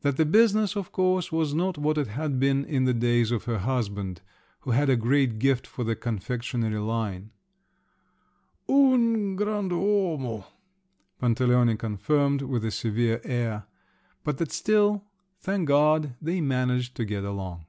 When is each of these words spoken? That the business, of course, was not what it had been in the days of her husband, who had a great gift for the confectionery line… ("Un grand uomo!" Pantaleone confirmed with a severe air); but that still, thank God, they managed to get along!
That 0.00 0.16
the 0.16 0.24
business, 0.24 0.76
of 0.76 0.92
course, 0.92 1.30
was 1.30 1.52
not 1.52 1.76
what 1.76 1.98
it 1.98 2.06
had 2.06 2.40
been 2.40 2.64
in 2.64 2.86
the 2.86 2.94
days 2.94 3.30
of 3.30 3.44
her 3.44 3.58
husband, 3.58 4.22
who 4.60 4.70
had 4.70 4.88
a 4.88 4.96
great 4.96 5.38
gift 5.38 5.66
for 5.66 5.84
the 5.84 5.94
confectionery 5.94 6.78
line… 6.78 7.32
("Un 8.66 9.36
grand 9.36 9.70
uomo!" 9.70 10.46
Pantaleone 11.20 11.76
confirmed 11.78 12.40
with 12.40 12.64
a 12.64 12.70
severe 12.70 13.20
air); 13.24 13.66
but 14.24 14.38
that 14.38 14.52
still, 14.52 15.04
thank 15.38 15.68
God, 15.68 16.14
they 16.18 16.40
managed 16.40 16.94
to 16.94 17.04
get 17.04 17.22
along! 17.24 17.66